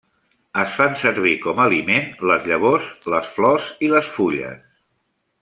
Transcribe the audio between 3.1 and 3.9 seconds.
les flors